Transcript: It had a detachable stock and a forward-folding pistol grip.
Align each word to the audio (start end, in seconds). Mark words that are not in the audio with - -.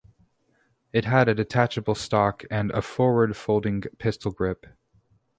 It 0.93 1.05
had 1.05 1.29
a 1.29 1.35
detachable 1.35 1.93
stock 1.93 2.41
and 2.49 2.71
a 2.71 2.81
forward-folding 2.81 3.81
pistol 3.99 4.31
grip. 4.31 4.65